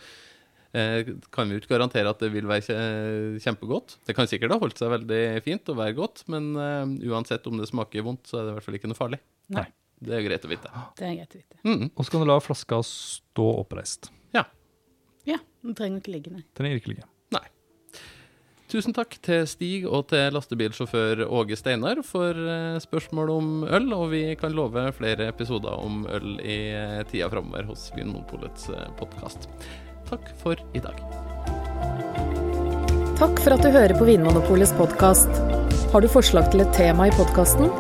eh, 0.78 1.10
kan 1.34 1.48
vi 1.50 1.56
jo 1.58 1.62
ikke 1.64 1.74
garantere 1.78 2.10
at 2.12 2.20
det 2.22 2.30
vil 2.34 2.46
være 2.46 3.40
kjempegodt. 3.42 3.98
Det 4.06 4.16
kan 4.16 4.28
sikkert 4.30 4.52
ha 4.54 4.60
holdt 4.62 4.78
seg 4.78 4.92
veldig 4.94 5.22
fint 5.44 5.70
og 5.74 5.78
være 5.82 5.96
godt, 5.98 6.24
men 6.28 6.52
eh, 6.56 7.10
uansett 7.10 7.48
om 7.48 7.58
det 7.58 7.68
smaker 7.72 8.04
vondt, 8.06 8.28
så 8.30 8.40
er 8.40 8.46
det 8.46 8.52
i 8.52 8.58
hvert 8.60 8.68
fall 8.70 8.80
ikke 8.80 8.92
noe 8.94 9.00
farlig. 9.02 9.20
Nei. 9.50 9.66
Det 9.98 10.14
er 10.14 10.22
greit 10.28 10.44
å 10.46 10.50
vite. 10.52 10.70
Det 11.00 11.08
er 11.08 11.16
greit 11.18 11.34
å 11.34 11.40
vite. 11.42 11.58
Mm. 11.66 11.88
Og 11.98 12.06
så 12.06 12.12
kan 12.14 12.22
du 12.22 12.28
la 12.30 12.36
flaska 12.40 12.78
stå 12.86 13.48
oppreist. 13.66 14.12
Ja, 15.28 15.40
den 15.66 15.74
trenger 15.76 16.00
ikke 16.00 16.14
ligge, 16.14 16.32
nei. 16.32 16.44
Trenger 16.56 16.78
ikke 16.80 16.88
ligge. 16.94 17.04
Tusen 18.68 18.92
takk 18.92 19.16
til 19.24 19.46
Stig 19.48 19.86
og 19.88 20.10
til 20.12 20.34
lastebilsjåfør 20.36 21.22
Åge 21.24 21.56
Steinar 21.56 22.02
for 22.04 22.36
eh, 22.36 22.76
spørsmål 22.84 23.30
om 23.32 23.48
øl, 23.64 23.88
og 23.96 24.10
vi 24.12 24.24
kan 24.36 24.52
love 24.52 24.90
flere 24.98 25.30
episoder 25.32 25.72
om 25.72 26.04
øl 26.12 26.34
i 26.44 26.58
eh, 26.76 27.00
tida 27.08 27.30
framover 27.32 27.70
hos 27.70 27.88
Vinmonopolets 27.96 28.68
podkast. 29.00 29.48
Takk 30.12 30.28
for 30.44 30.60
i 30.76 30.84
dag. 30.84 31.00
Takk 33.18 33.40
for 33.40 33.56
at 33.56 33.64
du 33.64 33.72
hører 33.72 33.96
på 33.96 34.12
Vinmonopolets 34.12 34.76
podkast. 34.76 35.32
Har 35.94 36.04
du 36.04 36.12
forslag 36.12 36.52
til 36.52 36.68
et 36.68 36.76
tema 36.76 37.08
i 37.08 37.16
podkasten? 37.16 37.72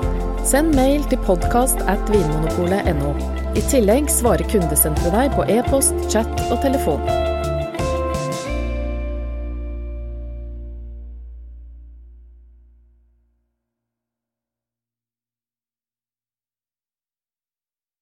Send 0.47 0.71
mail 0.79 1.03
til 1.11 1.19
podkast 1.27 1.83
at 1.91 2.13
vinmonopolet.no. 2.15 3.11
I 3.59 3.67
tillegg 3.67 4.07
svarer 4.07 4.47
kundesenteret 4.47 5.19
deg 5.19 5.35
på 5.35 5.51
e-post, 5.51 5.99
chat 6.07 6.47
og 6.47 6.61
telefon. 6.63 7.03